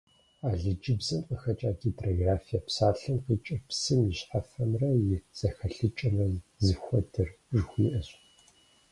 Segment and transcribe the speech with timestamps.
[0.47, 6.25] Алыджыбзэм къыхэкIа «гидрографие» псалъэм къикIыр «псым и щхьэфэмрэ и зэхэлъыкIэмрэ
[6.65, 8.09] зыхуэдэр» жыхуиIэщ.